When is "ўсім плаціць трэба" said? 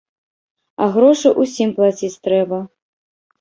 1.43-2.61